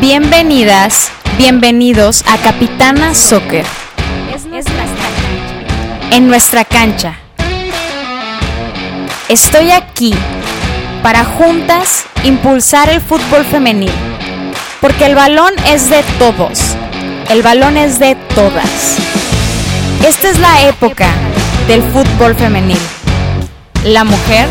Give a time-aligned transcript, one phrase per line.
[0.00, 3.64] Bienvenidas, bienvenidos a Capitana Soccer.
[6.10, 7.18] En nuestra cancha.
[9.30, 10.14] Estoy aquí
[11.02, 13.90] para juntas impulsar el fútbol femenil.
[14.82, 16.60] Porque el balón es de todos.
[17.30, 18.98] El balón es de todas.
[20.06, 21.08] Esta es la época
[21.68, 22.78] del fútbol femenil.
[23.82, 24.46] La mujer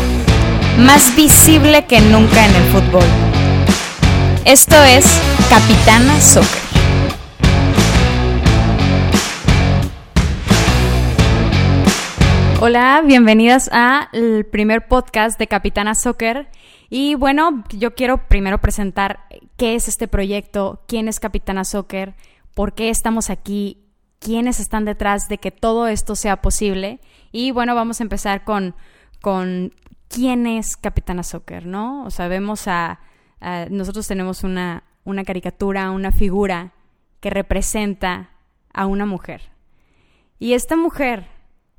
[0.76, 3.25] más visible que nunca en el fútbol.
[4.46, 5.04] Esto es
[5.50, 6.62] Capitana Soccer.
[12.60, 16.48] Hola, bienvenidas al primer podcast de Capitana Soccer.
[16.88, 22.14] Y bueno, yo quiero primero presentar qué es este proyecto, quién es Capitana Soccer,
[22.54, 23.82] por qué estamos aquí,
[24.20, 27.00] quiénes están detrás de que todo esto sea posible.
[27.32, 28.76] Y bueno, vamos a empezar con,
[29.20, 29.72] con
[30.06, 32.04] quién es Capitana Soccer, ¿no?
[32.04, 33.00] O sea, vemos a
[33.70, 36.72] nosotros tenemos una, una caricatura, una figura
[37.20, 38.30] que representa
[38.72, 39.42] a una mujer.
[40.38, 41.26] Y esta mujer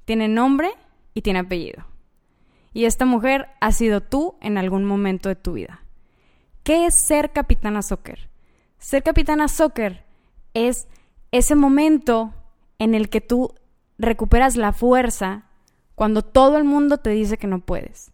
[0.05, 0.71] tiene nombre
[1.13, 1.85] y tiene apellido.
[2.73, 5.81] Y esta mujer ha sido tú en algún momento de tu vida.
[6.63, 8.29] ¿Qué es ser capitana soccer?
[8.77, 10.05] Ser capitana soccer
[10.53, 10.87] es
[11.31, 12.33] ese momento
[12.79, 13.53] en el que tú
[13.97, 15.45] recuperas la fuerza
[15.95, 18.11] cuando todo el mundo te dice que no puedes.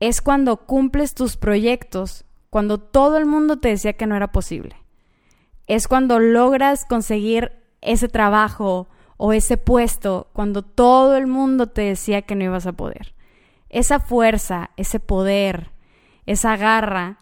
[0.00, 4.76] Es cuando cumples tus proyectos cuando todo el mundo te decía que no era posible.
[5.66, 12.20] Es cuando logras conseguir ese trabajo o ese puesto cuando todo el mundo te decía
[12.20, 13.14] que no ibas a poder.
[13.70, 15.70] Esa fuerza, ese poder,
[16.26, 17.20] esa garra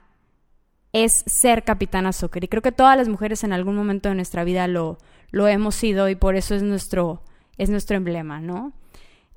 [0.93, 2.43] es ser capitana soccer.
[2.43, 4.99] Y creo que todas las mujeres en algún momento de nuestra vida lo,
[5.31, 7.23] lo hemos sido y por eso es nuestro,
[7.57, 8.73] es nuestro emblema, ¿no?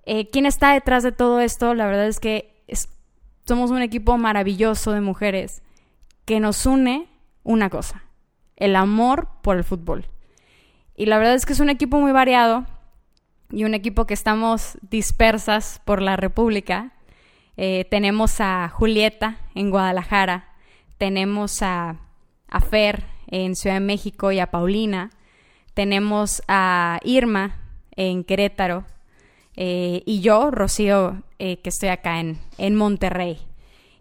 [0.07, 1.75] Eh, ¿Quién está detrás de todo esto?
[1.75, 2.65] La verdad es que
[3.45, 5.61] somos un equipo maravilloso de mujeres
[6.25, 7.07] que nos une
[7.43, 8.03] una cosa,
[8.55, 10.07] el amor por el fútbol.
[10.95, 12.65] Y la verdad es que es un equipo muy variado
[13.51, 16.93] y un equipo que estamos dispersas por la República.
[17.57, 20.53] Eh, tenemos a Julieta en Guadalajara,
[20.97, 21.97] tenemos a,
[22.47, 25.11] a Fer en Ciudad de México y a Paulina,
[25.73, 27.59] tenemos a Irma
[27.95, 28.85] en Querétaro
[29.55, 33.39] eh, y yo, Rocío, eh, que estoy acá en, en Monterrey.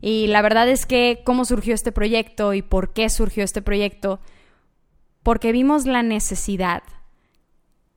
[0.03, 4.19] Y la verdad es que cómo surgió este proyecto y por qué surgió este proyecto,
[5.23, 6.83] porque vimos la necesidad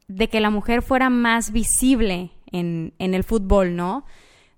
[0.08, 4.06] de que la mujer fuera más visible en, el fútbol, ¿no?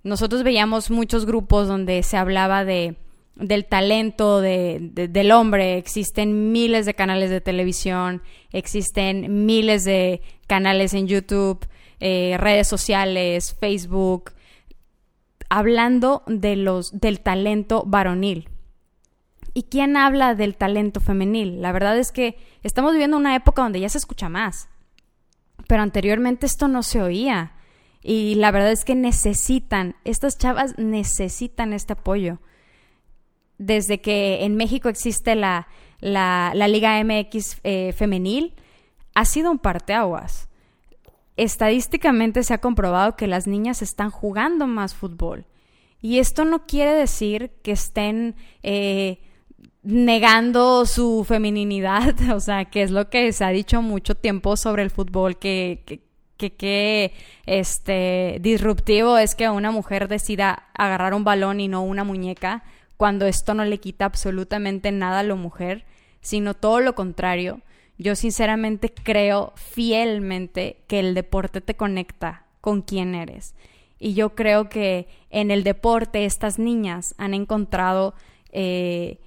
[0.04, 2.98] Nosotros veíamos muchos grupos donde se hablaba de,
[3.36, 5.78] del talento del hombre.
[5.78, 8.22] Existen miles de canales de televisión,
[8.52, 11.66] existen miles de canales en YouTube,
[12.02, 14.34] eh, redes sociales, Facebook,
[15.50, 18.50] hablando de los, del talento varonil.
[19.54, 21.62] ¿Y quién habla del talento femenil?
[21.62, 24.70] La verdad es que estamos viviendo una época donde ya se escucha más,
[25.68, 27.54] pero anteriormente esto no se oía.
[28.04, 32.40] Y la verdad es que necesitan, estas chavas necesitan este apoyo.
[33.58, 35.68] Desde que en México existe la,
[36.00, 38.54] la, Liga MX eh, femenil,
[39.16, 40.47] ha sido un parteaguas
[41.38, 45.46] estadísticamente se ha comprobado que las niñas están jugando más fútbol.
[46.02, 49.20] Y esto no quiere decir que estén eh,
[49.84, 54.84] negando su feminidad, o sea, que es lo que se ha dicho mucho tiempo sobre
[54.84, 55.84] el fútbol, que,
[56.38, 57.14] que, que,
[57.46, 62.64] este, disruptivo es que una mujer decida agarrar un balón y no una muñeca,
[62.98, 65.86] cuando esto no le quita absolutamente nada a la mujer,
[66.22, 67.62] sino todo lo contrario.
[67.98, 73.56] Yo sinceramente creo fielmente que el deporte te conecta con quién eres.
[74.00, 78.14] Y yo creo que en el deporte estas niñas han encontrado
[78.52, 79.20] eh,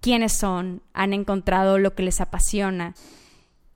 [0.00, 2.94] quiénes son, han encontrado lo que les apasiona.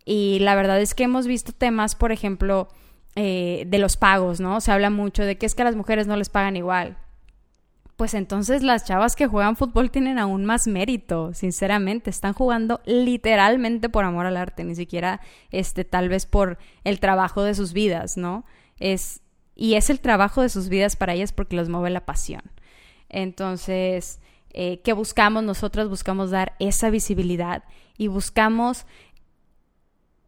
[0.05, 2.69] Y la verdad es que hemos visto temas, por ejemplo,
[3.15, 4.61] eh, de los pagos, ¿no?
[4.61, 6.97] Se habla mucho de que es que a las mujeres no les pagan igual
[7.97, 13.89] pues entonces las chavas que juegan fútbol tienen aún más mérito, sinceramente, están jugando literalmente
[13.89, 15.21] por amor al arte, ni siquiera
[15.51, 18.45] este tal vez por el trabajo de sus vidas, ¿no?
[18.79, 19.23] Es
[19.57, 22.43] y es el trabajo de sus vidas para ellas porque los mueve la pasión.
[23.09, 24.21] Entonces,
[24.51, 25.43] eh, ¿qué buscamos?
[25.43, 27.65] Nosotros buscamos dar esa visibilidad
[27.97, 28.85] y buscamos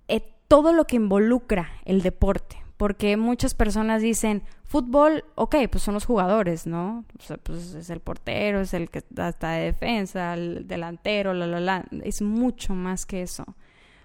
[0.08, 5.92] eh, todo lo que involucra el deporte, porque muchas personas dicen, fútbol, ok, pues son
[5.94, 7.04] los jugadores, ¿no?
[7.18, 11.46] O sea, pues es el portero, es el que está de defensa, el delantero, la,
[11.46, 11.84] la, la.
[12.02, 13.44] Es mucho más que eso.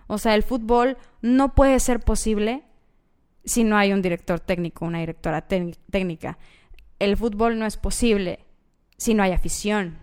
[0.08, 2.64] O sea, el fútbol no puede ser posible
[3.46, 6.38] si no hay un director técnico, una directora técnica.
[7.00, 8.40] El fútbol no es posible
[8.98, 10.00] si no hay afición.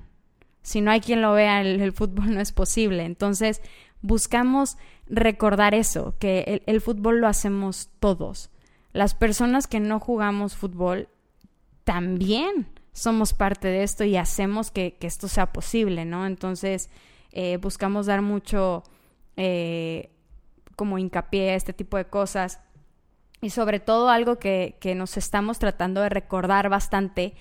[0.62, 3.04] Si no hay quien lo vea, el, fútbol no es posible.
[3.04, 3.62] Entonces,
[4.02, 4.76] buscamos
[5.06, 8.50] recordar eso, que el, fútbol lo hacemos todos.
[8.92, 11.08] Las personas que no jugamos fútbol
[11.84, 16.26] también somos parte de esto y hacemos que, esto sea posible, ¿no?
[16.26, 16.90] Entonces,
[17.32, 18.82] eh, buscamos dar mucho
[19.36, 20.10] eh,
[20.76, 22.60] como hincapié a este tipo de cosas
[23.40, 27.34] y sobre todo algo que, que nos estamos tratando de recordar bastante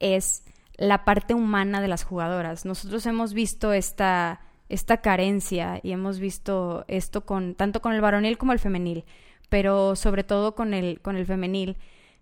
[0.00, 0.44] es
[0.76, 2.64] la parte humana de las jugadoras.
[2.64, 8.38] Nosotros hemos visto esta, esta carencia y hemos visto esto con tanto con el varonil
[8.38, 9.04] como el femenil,
[9.50, 11.76] pero sobre todo con el, con el femenil,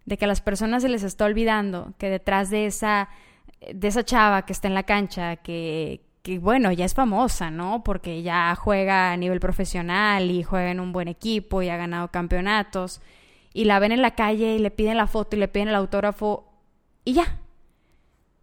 [0.07, 3.11] de que a las personas se les está olvidando que detrás de esa,
[3.73, 7.85] de esa chava que está en la cancha, que, que bueno, ya es famosa, ¿no?
[7.85, 12.09] Porque ya juega a nivel profesional y juega en un buen equipo y ha ganado
[12.09, 13.03] campeonatos.
[13.53, 15.75] Y la ven en la calle y le piden la foto y le piden el
[15.75, 16.51] autógrafo
[17.05, 17.39] y ya.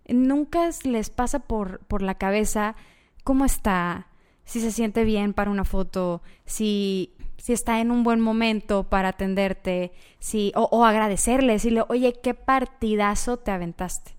[0.07, 2.75] Nunca les pasa por, por la cabeza
[3.23, 4.07] cómo está,
[4.43, 9.09] si se siente bien para una foto, si, si está en un buen momento para
[9.09, 14.15] atenderte, si, o, o agradecerle, decirle, oye, qué partidazo te aventaste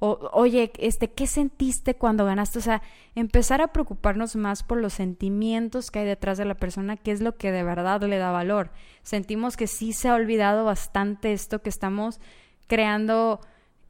[0.00, 2.60] o, oye, este, ¿qué sentiste cuando ganaste?
[2.60, 2.82] O sea,
[3.16, 7.20] empezar a preocuparnos más por los sentimientos que hay detrás de la persona, qué es
[7.20, 8.70] lo que de verdad le da valor.
[9.02, 12.20] Sentimos que sí se ha olvidado bastante esto, que estamos
[12.68, 13.40] creando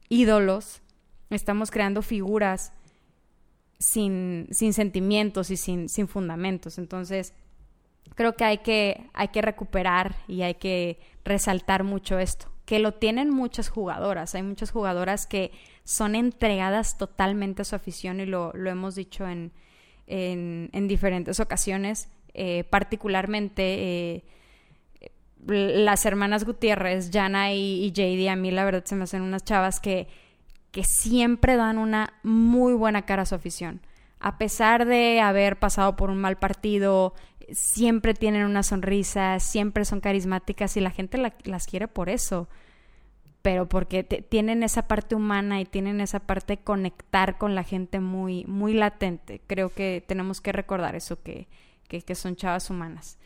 [0.07, 0.81] ídolos,
[1.29, 2.73] estamos creando figuras
[3.77, 6.79] sin, sin sentimientos y sin, sin fundamentos.
[6.79, 7.35] Entonces,
[8.15, 12.93] creo que hay, que hay que recuperar y hay que resaltar mucho esto, que lo
[12.93, 14.35] tienen muchas jugadoras.
[14.35, 15.51] Hay muchas jugadoras que
[15.83, 19.51] son entregadas totalmente a su afición y lo, lo hemos dicho en,
[20.07, 24.23] en, diferentes ocasiones, eh, particularmente eh,
[25.47, 29.43] las hermanas Gutiérrez, Jana y, y JD, a mí la verdad se me hacen unas
[29.43, 30.07] chavas que,
[30.71, 33.81] que siempre dan una muy buena cara a su afición.
[34.19, 37.13] A pesar de haber pasado por un mal partido,
[37.53, 42.47] siempre tienen una sonrisa, siempre son carismáticas y la gente las quiere por eso
[43.41, 47.99] pero porque tienen esa parte humana y tienen esa parte de conectar con la gente
[47.99, 49.41] muy, muy latente.
[49.47, 51.47] Creo que tenemos que recordar eso, que,
[51.87, 53.17] que, son chavas humanas.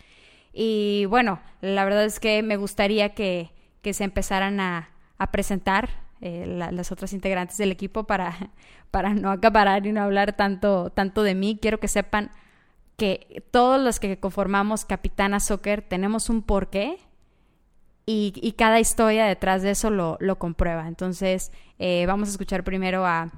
[0.54, 3.50] Y bueno, la verdad es que me gustaría que,
[3.81, 5.90] que se empezaran a, a presentar
[6.22, 8.52] eh, las otras integrantes del equipo para,
[8.92, 11.58] para no acaparar y no hablar tanto, tanto de mí.
[11.60, 12.30] Quiero que sepan
[12.98, 16.98] que todos los que conformamos Capitana Soccer tenemos un porqué
[18.06, 20.88] y, cada historia detrás de eso lo, comprueba.
[20.88, 23.31] Entonces, eh, vamos a escuchar primero a,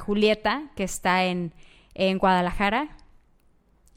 [0.00, 1.52] Julieta, que está en,
[2.18, 2.96] Guadalajara.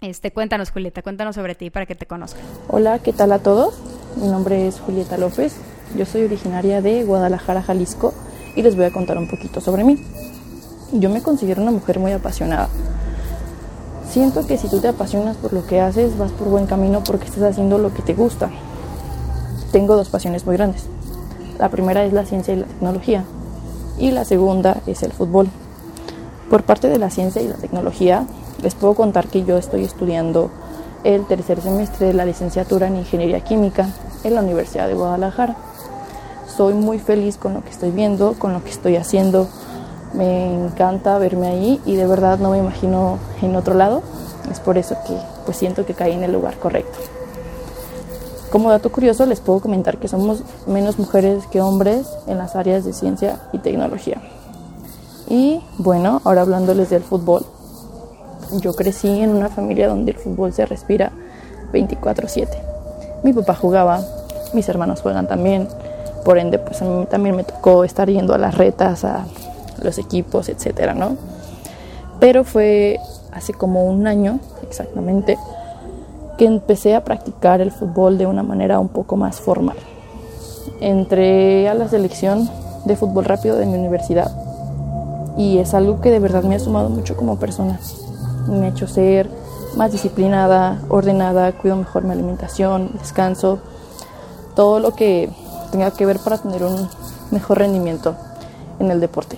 [0.02, 2.44] Este, cuéntanos, Julieta, cuéntanos sobre ti para que te conozcan.
[2.68, 3.80] Hola, ¿qué tal a todos?
[4.18, 5.56] Mi nombre es Julieta López.
[5.96, 8.14] Yo soy originaria de Guadalajara, Jalisco,
[8.56, 10.04] y les voy a contar un poquito sobre mí.
[10.92, 12.68] Yo me considero una mujer muy apasionada.
[14.10, 17.26] Siento que si tú te apasionas por lo que haces, vas por buen camino porque
[17.26, 18.50] estás haciendo lo que te gusta
[19.76, 20.86] tengo dos pasiones muy grandes.
[21.60, 23.26] La primera es la ciencia y la tecnología
[23.98, 25.50] y la segunda es el fútbol.
[26.50, 28.26] Por parte de la ciencia y la tecnología,
[28.64, 30.50] les puedo contar que yo estoy estudiando
[31.04, 33.90] el tercer semestre de la licenciatura en Ingeniería Química
[34.24, 35.58] en la Universidad de Guadalajara.
[36.56, 39.50] Soy muy feliz con lo que estoy viendo, con lo que estoy haciendo.
[40.16, 44.02] Me encanta verme ahí y de verdad no me imagino en otro lado.
[44.50, 46.98] Es por eso que pues siento que caí en el lugar correcto.
[48.52, 52.86] Como dato curioso les puedo comentar que somos menos mujeres que hombres en las áreas
[52.86, 54.22] de ciencia y tecnología.
[55.28, 57.46] Y bueno, ahora hablándoles del fútbol.
[58.62, 61.12] Yo crecí en una familia donde el fútbol se respira
[61.74, 62.48] 24/7.
[63.24, 64.02] Mi papá jugaba,
[64.54, 65.68] mis hermanos juegan también,
[66.24, 69.06] por ende pues a mí también me tocó estar yendo a las retas,
[69.82, 71.18] los equipos, etcétera, ¿no?
[72.20, 73.00] Pero fue
[73.32, 75.38] hace como un año exactamente
[76.38, 79.78] que empecé a practicar el fútbol de una manera un poco más formal.
[80.82, 82.50] Entré a la selección
[82.86, 84.32] de fútbol rápido de mi universidad
[85.38, 87.80] y es algo que de verdad me ha sumado mucho como persona.
[88.48, 89.30] Me ha hecho ser
[89.76, 93.60] más disciplinada, ordenada, cuido mejor mi alimentación, descanso,
[94.56, 95.30] todo lo que
[95.72, 96.88] tenga que ver para tener un
[97.32, 98.16] mejor rendimiento
[98.80, 99.38] en el deporte.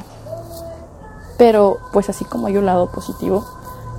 [1.38, 3.46] Pero pues así como hay un lado positivo,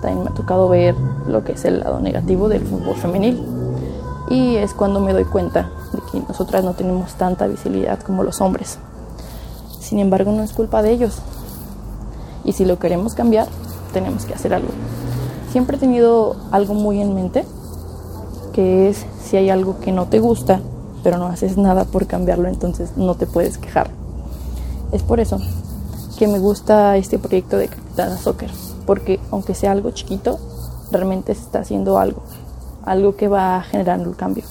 [0.01, 0.95] también me ha tocado ver
[1.27, 3.45] lo que es el lado negativo del fútbol femenil.
[4.29, 8.41] Y es cuando me doy cuenta de que nosotras no tenemos tanta visibilidad como los
[8.41, 8.79] hombres.
[9.81, 11.19] Sin embargo, no es culpa de ellos.
[12.45, 13.49] Y si lo queremos cambiar,
[13.93, 14.69] tenemos que hacer algo.
[15.51, 17.45] Siempre he tenido algo muy en mente,
[18.53, 20.61] que es si hay algo que no te gusta,
[21.03, 23.89] pero no haces nada por cambiarlo, entonces no te puedes quejar.
[24.93, 25.39] Es por eso
[26.19, 28.51] que me gusta este proyecto de Capitana Soccer
[28.85, 30.39] porque aunque sea algo chiquito,
[30.91, 32.23] realmente se está haciendo algo,
[32.85, 34.45] algo que va generando el cambio,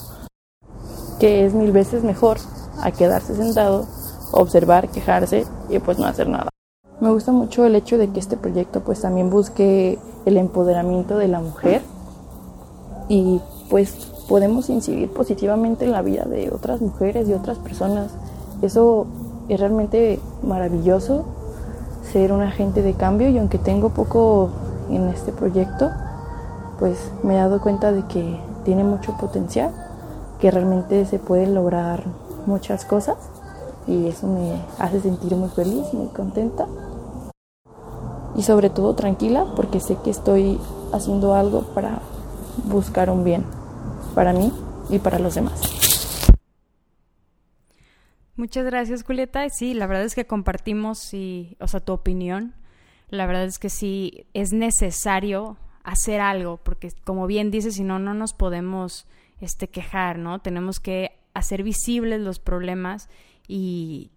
[1.19, 2.37] que es mil veces mejor
[2.79, 3.85] a quedarse sentado,
[4.31, 6.49] observar, quejarse y pues no hacer nada.
[7.01, 11.27] Me gusta mucho el hecho de que este proyecto pues también busque el empoderamiento de
[11.27, 11.81] la mujer
[13.09, 13.91] y pues
[14.29, 18.11] podemos incidir positivamente en la vida de otras mujeres y otras personas.
[18.61, 19.07] Eso
[19.49, 21.25] es realmente maravilloso
[22.11, 24.49] ser un agente de cambio y aunque tengo poco
[24.89, 25.89] en este proyecto,
[26.79, 29.71] pues me he dado cuenta de que tiene mucho potencial,
[30.39, 32.03] que realmente se pueden lograr
[32.45, 33.17] muchas cosas
[33.87, 36.65] y eso me hace sentir muy feliz, muy contenta
[38.35, 40.59] y sobre todo tranquila porque sé que estoy
[40.93, 41.99] haciendo algo para
[42.65, 43.43] buscar un bien
[44.13, 44.51] para mí
[44.89, 45.86] y para los demás.
[48.37, 49.49] Muchas gracias, Julieta.
[49.49, 52.53] Sí, la verdad es que compartimos, y, o sea, tu opinión.
[53.09, 57.97] La verdad es que sí es necesario hacer algo, porque como bien dices, si no,
[57.97, 59.07] no nos podemos
[59.41, 60.39] este, quejar, ¿no?
[60.39, 63.09] Tenemos que hacer visibles los problemas
[63.47, 64.11] y,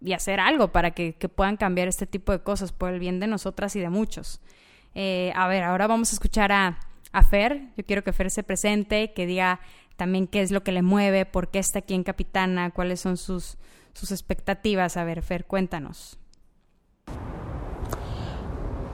[0.00, 3.28] y hacer algo para que, puedan cambiar este tipo de cosas por el bien de
[3.28, 4.40] nosotras y de muchos.
[4.94, 6.80] Eh, a ver, ahora vamos a escuchar a,
[7.12, 7.68] a Fer.
[7.76, 9.60] Yo quiero que Fer se presente, que diga
[9.96, 13.16] también qué es lo que le mueve, por qué está aquí en Capitana, cuáles son
[13.16, 13.56] sus,
[13.92, 14.96] sus expectativas.
[14.96, 16.18] A ver, Fer, cuéntanos.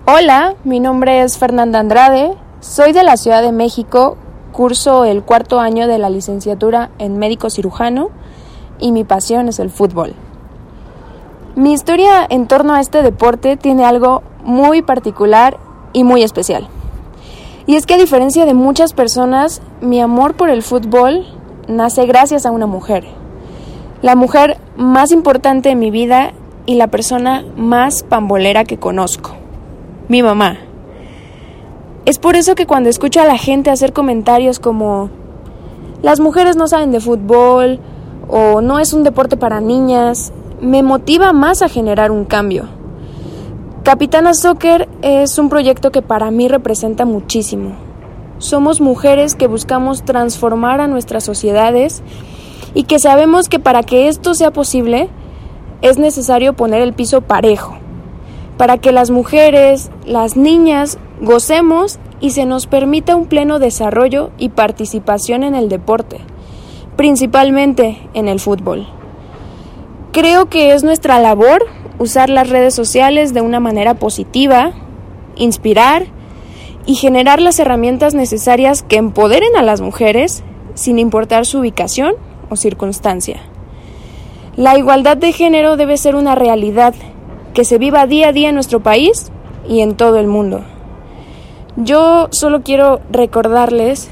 [0.05, 4.17] Hola, mi nombre es Fernanda Andrade, soy de la Ciudad de México,
[4.53, 8.11] curso el cuarto año de la licenciatura en médico cirujano
[8.81, 10.15] y mi pasión es el fútbol.
[11.55, 15.59] Mi historia en torno a este deporte tiene algo muy particular
[15.93, 16.69] y muy especial.
[17.67, 21.27] Y es que a diferencia de muchas personas, mi amor por el fútbol
[21.69, 23.05] nace gracias a una mujer.
[24.03, 26.33] La mujer más importante de mi vida
[26.67, 29.37] y la persona más pambolera que conozco.
[30.09, 30.59] Mi mamá.
[32.05, 35.11] Es por eso que cuando escucho a la gente hacer comentarios como
[36.03, 37.79] las mujeres no saben de fútbol
[38.29, 42.82] o no es un deporte para niñas, me motiva más a generar un cambio.
[43.85, 47.73] Capitana Soccer es un proyecto que para mí representa muchísimo.
[48.39, 52.01] Somos mujeres que buscamos transformar a nuestras sociedades
[52.75, 55.09] y que sabemos que para que esto sea posible
[55.81, 57.75] es necesario poner el piso parejo,
[58.57, 64.51] para que las mujeres, las niñas, gocemos y se nos permita un pleno desarrollo y
[64.51, 66.21] participación en el deporte,
[66.97, 68.87] principalmente en el fútbol.
[70.13, 71.65] Creo que es nuestra labor
[72.03, 74.73] usar las redes sociales de una manera positiva,
[75.37, 76.07] inspirar
[76.85, 80.43] y generar las herramientas necesarias que empoderen a las mujeres
[80.75, 82.15] sin importar su ubicación
[82.51, 83.41] o circunstancia.
[84.57, 86.93] La igualdad de género debe ser una realidad
[87.55, 89.31] que se viva día a día en nuestro país
[89.69, 90.65] y en todo el mundo.
[91.77, 94.11] Yo solo quiero recordarles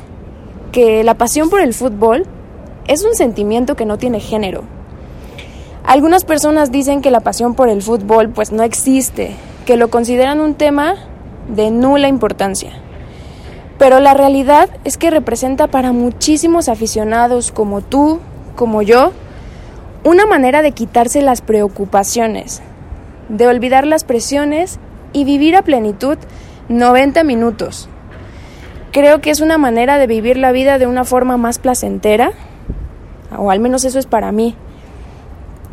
[0.71, 2.25] que la pasión por el fútbol
[2.87, 4.63] es un sentimiento que no tiene género
[5.91, 9.35] algunas personas dicen que la pasión por el fútbol pues no existe,
[9.67, 10.95] que lo consideran un tema
[11.49, 12.71] de nula importancia.
[13.77, 18.21] Pero la realidad es que representa para muchísimos aficionados como tú,
[18.55, 19.11] como yo,
[20.05, 22.63] una manera de quitarse las preocupaciones,
[23.29, 24.79] de olvidar las presiones
[25.13, 26.19] y vivir a plenitud
[26.69, 27.89] 90 minutos.
[28.93, 32.31] Creo que es una manera de vivir la vida de una forma más placentera,
[33.37, 34.55] o al menos eso es para mí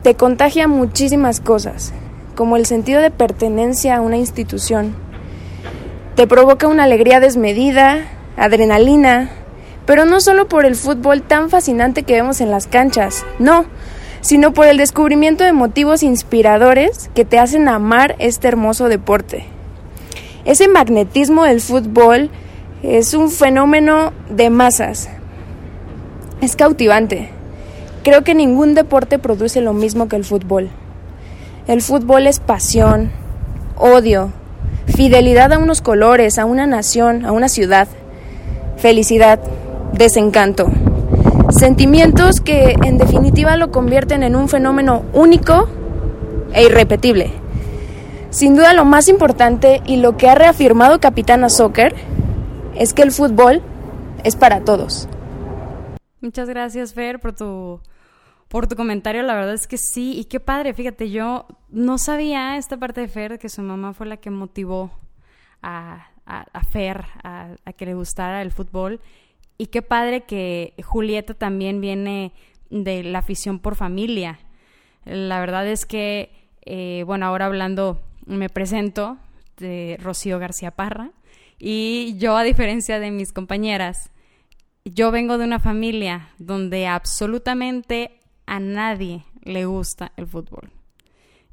[0.04, 1.94] te contagia muchísimas cosas,
[2.36, 4.96] como el sentido de pertenencia a una institución.
[6.16, 9.30] Te provoca una alegría desmedida, adrenalina,
[9.86, 13.66] pero no solo por el fútbol tan fascinante que vemos en las canchas, no,
[14.22, 19.46] sino por el descubrimiento de motivos inspiradores que te hacen amar este hermoso deporte.
[20.46, 22.30] Ese magnetismo del fútbol
[22.84, 25.10] es un fenómeno de masas.
[26.42, 27.37] Es cautivante.
[28.08, 30.70] Creo que ningún deporte produce lo mismo que el fútbol.
[31.68, 33.12] El fútbol es pasión,
[33.76, 34.32] odio,
[34.86, 37.90] fidelidad a unos colores, a una nación, a una ciudad,
[38.78, 39.42] felicidad,
[39.92, 40.72] desencanto.
[41.50, 45.68] Sentimientos que en definitiva lo convierten en un fenómeno único
[46.54, 47.34] e irrepetible.
[48.30, 51.94] Sin duda lo más importante y lo que ha reafirmado Capitana Soccer
[52.74, 53.62] es que el fútbol
[54.24, 55.10] es para todos.
[56.22, 57.82] Muchas gracias, Fer, por tu
[58.48, 59.24] por tu comentario.
[59.24, 60.18] La verdad es que sí.
[60.18, 64.08] Y qué padre, fíjate, yo no sabía esta parte de Fer, que su mamá fue
[64.08, 64.92] la que motivó
[65.62, 69.00] a, a, Fer a, que le gustara el fútbol.
[69.58, 72.34] Y qué padre que Julieta también viene
[72.70, 74.40] de la afición por familia.
[75.06, 76.32] La verdad es que,
[76.66, 79.18] eh, bueno, ahora hablando, me presento.
[79.58, 81.10] de Rocío García Parra.
[81.58, 84.12] Y yo, a diferencia de mis compañeras,
[84.86, 88.17] yo vengo de una familia donde absolutamente
[88.48, 90.72] a nadie le gusta el fútbol.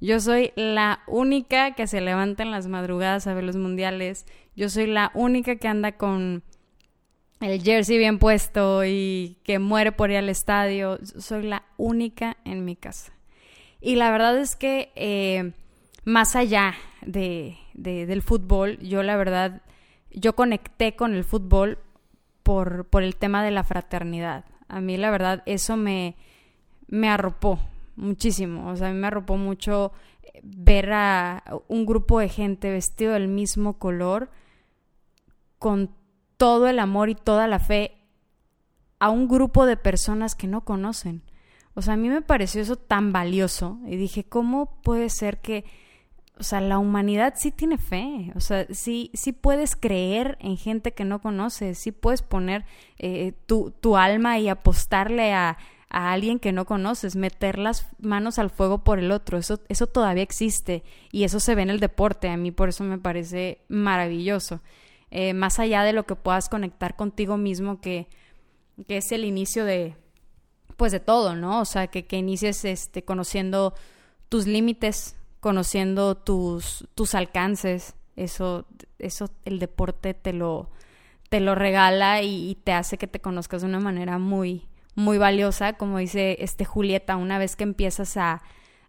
[0.01, 4.27] Yo soy la única que se levanta en las madrugadas a ver los mundiales.
[4.57, 6.43] Yo soy la única que anda con
[7.41, 10.99] el jersey bien puesto y que muere por ir al estadio.
[11.03, 13.13] Soy la única en mi casa.
[13.81, 15.53] Y la verdad es que eh,
[16.05, 19.63] más allá de, del fútbol, yo la verdad,
[20.11, 21.79] yo conecté con el fútbol
[22.43, 24.45] por, por el tema de la fraternidad.
[24.69, 26.17] A mí la verdad eso me,
[26.89, 27.59] me arropó
[27.97, 28.71] muchísimo.
[28.71, 29.93] O sea, a mí me arropó mucho
[30.43, 34.31] ver a un grupo de gente vestido del mismo color
[35.59, 35.95] con
[36.37, 37.97] todo el amor y toda la fe
[38.99, 41.23] a un grupo de personas que no conocen.
[41.75, 45.65] O sea, a mí me pareció eso tan valioso y dije, ¿cómo puede ser que,
[46.39, 48.33] o sea, la humanidad sí tiene fe?
[48.37, 52.65] O sea, sí, sí puedes creer en gente que no conoces, sí puedes poner
[52.99, 55.59] eh, tu, tu alma y apostarle a,
[55.95, 59.87] a alguien que no conoces, meter las manos al fuego por el otro, eso, eso
[59.87, 60.83] todavía existe
[61.13, 64.61] y eso se ve en el deporte, a mí por eso me parece maravilloso.
[65.11, 68.09] Eh, más allá de lo que puedas conectar contigo mismo, que,
[68.89, 69.97] que es el inicio de,
[70.77, 71.61] pues de todo, ¿no?
[71.61, 73.75] O sea, que, que inicies este, conociendo
[74.29, 78.67] tus límites, conociendo tus, tus alcances, eso,
[78.99, 80.71] eso el deporte te lo,
[81.29, 85.75] te lo regala y, te hace que te conozcas de una manera muy, muy valiosa,
[85.75, 88.43] como dice este Julieta, una vez que empiezas a,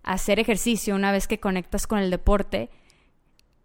[0.05, 2.69] hacer ejercicio, una vez que conectas con el deporte,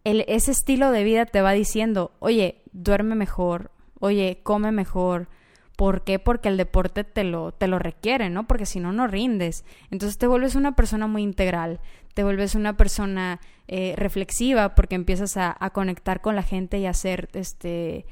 [0.04, 5.28] ese estilo de vida te va diciendo, oye, duerme mejor, oye, come mejor.
[5.76, 6.18] ¿Por qué?
[6.18, 8.46] Porque el deporte te lo, te lo requiere, ¿no?
[8.46, 9.64] Porque si no, no rindes.
[9.90, 11.80] Entonces te vuelves una persona muy integral,
[12.14, 16.86] te vuelves una persona eh, reflexiva porque empiezas a, a, conectar con la gente y
[16.86, 18.06] a hacer este,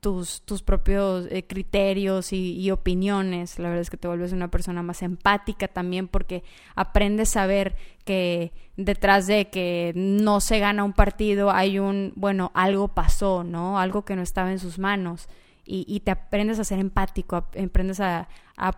[0.00, 3.58] tus, tus propios eh, criterios y, opiniones.
[3.58, 6.42] La verdad es que te vuelves una persona más empática también porque
[6.74, 12.50] aprendes a ver que detrás de que no se gana un partido hay un, bueno,
[12.54, 13.78] algo pasó, ¿no?
[13.78, 15.28] Algo que no estaba en sus manos.
[15.64, 18.28] Y, te aprendes a ser empático, aprendes a,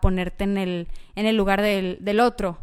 [0.01, 2.59] ponerte en el, en el lugar del, del otro.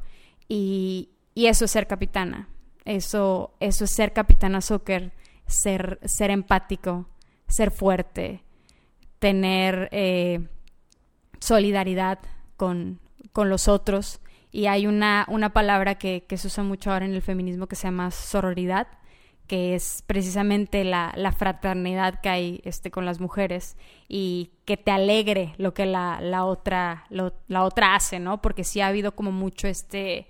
[0.47, 2.47] Y, y, eso es ser capitana.
[2.85, 5.11] Eso, eso es ser capitana soccer,
[5.47, 7.07] ser, ser empático,
[7.51, 8.43] ser fuerte,
[9.19, 10.47] tener eh,
[11.39, 12.19] solidaridad
[12.57, 12.99] con,
[13.33, 14.19] con, los otros.
[14.51, 17.75] Y hay una, una palabra que, que, se usa mucho ahora en el feminismo que
[17.75, 18.87] se llama sororidad,
[19.47, 24.91] que es precisamente la, la fraternidad que hay este, con las mujeres y que te
[24.91, 28.41] alegre lo que la, la otra, la otra hace, ¿no?
[28.41, 30.27] Porque sí ha habido como mucho este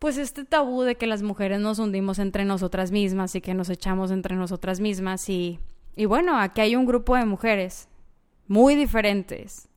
[0.00, 3.68] pues este tabú de que las mujeres nos hundimos entre nosotras mismas y que nos
[3.68, 5.60] echamos entre nosotras mismas y
[6.00, 7.86] y bueno, aquí hay un grupo de mujeres
[8.48, 9.68] muy diferentes,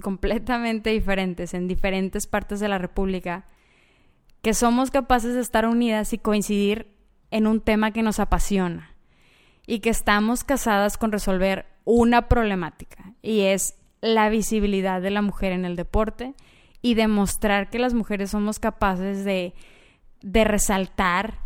[0.00, 3.46] completamente diferentes, en diferentes partes de la República,
[4.42, 6.86] que somos capaces de estar unidas y coincidir
[7.32, 8.94] en un tema que nos apasiona
[9.66, 15.50] y que estamos casadas con resolver una problemática y es la visibilidad de la mujer
[15.50, 16.34] en el deporte
[16.80, 19.52] y demostrar que las mujeres somos capaces de,
[20.20, 21.40] de resaltar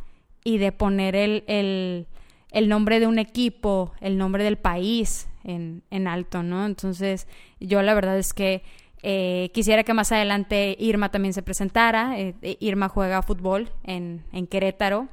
[0.45, 2.07] y de poner el, el,
[2.51, 6.67] el nombre de un equipo, el nombre del país en, en alto, ¿no?
[6.67, 7.27] Entonces,
[7.61, 8.63] yo la verdad es que
[9.03, 12.19] eh, quisiera que más adelante Irma también se presentara.
[12.19, 15.09] Eh, eh, Irma juega fútbol en, en Querétaro.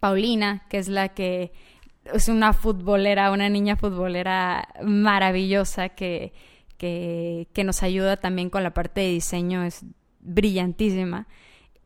[0.00, 1.52] Paulina, que es la que
[2.12, 6.32] es una futbolera, una niña futbolera maravillosa que,
[6.76, 9.84] que, que, nos ayuda también con la parte de diseño, es
[10.18, 11.28] brillantísima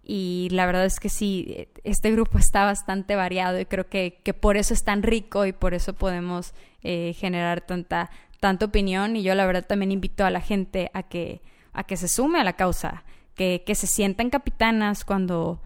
[0.09, 4.35] y la verdad es que sí, este grupo está bastante variado y creo que, que
[4.35, 9.25] por eso es tan rico y por eso podemos eh, generar tanta, tanta opinión y
[9.25, 11.41] yo la verdad también invito a la gente a que,
[11.73, 13.03] a que se sume a la causa,
[13.35, 15.61] que, que se sientan capitanas cuando,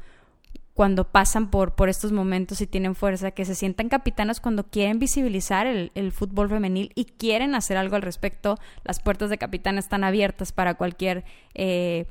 [0.72, 4.98] cuando pasan por, por estos momentos y tienen fuerza, que se sientan capitanas cuando quieren
[4.98, 8.58] visibilizar el, el, fútbol femenil y quieren hacer algo al respecto.
[8.84, 11.24] Las puertas de capitana están abiertas para cualquier...
[11.52, 12.06] Eh,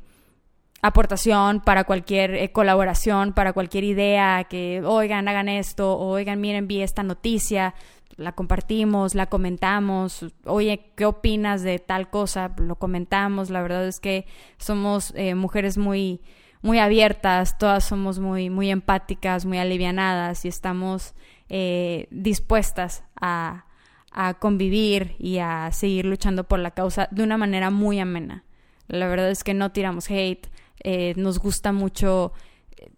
[0.82, 6.82] aportación, para cualquier eh, colaboración, para cualquier idea, que oigan, hagan esto, oigan, miren, vi
[6.82, 7.76] esta noticia,
[8.15, 12.54] la compartimos, la comentamos, oye, ¿qué opinas de tal cosa?
[12.58, 14.26] Lo comentamos, la verdad es que
[14.58, 16.22] somos eh, mujeres muy,
[16.62, 21.15] muy abiertas, todas somos muy, muy empáticas, muy alivianadas y estamos
[21.48, 23.65] eh, dispuestas a,
[24.12, 28.44] a convivir y a seguir luchando por la causa de una manera muy amena.
[28.88, 30.50] La verdad es que no tiramos hate,
[30.84, 32.32] eh, nos gusta mucho
[32.78, 32.89] eh,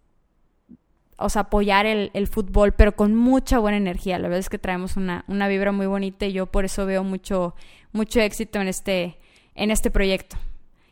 [1.18, 4.18] o sea, apoyar el, el, fútbol, pero con mucha buena energía.
[4.18, 7.04] La verdad es que traemos una, una vibra muy bonita y yo por eso veo
[7.04, 7.54] mucho,
[7.92, 9.18] mucho éxito en este,
[9.54, 10.36] en este proyecto.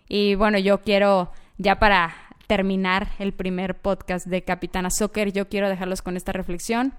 [0.09, 2.15] Y bueno, yo quiero, ya para
[2.47, 6.95] terminar el primer podcast de Capitana Soccer, yo quiero dejarlos con esta reflexión,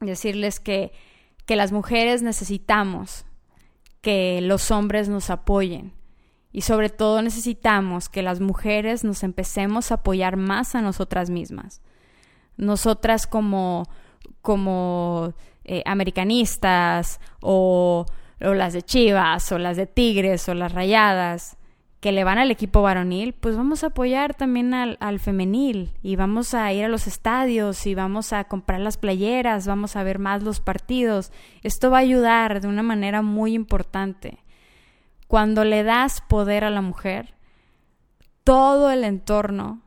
[0.00, 0.90] decirles que,
[1.46, 3.24] que las mujeres necesitamos
[4.00, 5.92] que los hombres nos apoyen.
[6.54, 11.82] Y sobre todo necesitamos que las mujeres nos empecemos a apoyar más a nosotras mismas.
[12.56, 13.88] Nosotras como,
[14.40, 18.06] como eh, americanistas o,
[18.40, 21.56] o las de Chivas o las de Tigres o las Rayadas
[21.98, 26.14] que le van al equipo varonil, pues vamos a apoyar también al, al, femenil y
[26.14, 30.20] vamos a ir a los estadios y vamos a comprar las playeras, vamos a ver
[30.20, 31.32] más los partidos.
[31.64, 34.43] Esto va a ayudar de una manera muy importante.
[35.26, 37.34] Cuando le das poder a la mujer,
[38.44, 39.80] todo el entorno,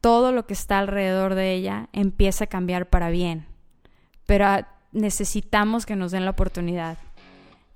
[0.00, 3.46] todo lo que está alrededor de ella empieza a cambiar para bien.
[4.26, 4.46] Pero
[4.92, 6.98] necesitamos que nos den la oportunidad.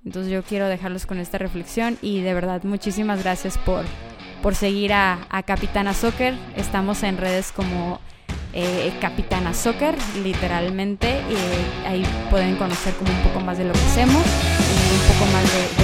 [0.05, 3.85] Entonces yo quiero dejarlos con esta reflexión y de verdad muchísimas gracias por,
[4.41, 6.33] por seguir a, Capitana Soccer.
[6.55, 7.99] Estamos en redes como
[8.53, 13.79] eh, Capitana Soccer, literalmente, y ahí pueden conocer como un poco más de lo que
[13.79, 15.83] hacemos y un poco más de